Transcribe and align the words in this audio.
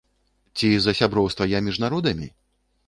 Ці 0.57 0.69
за 0.85 0.95
сяброўства 1.01 1.51
я 1.53 1.59
між 1.69 1.77
народамі? 1.87 2.27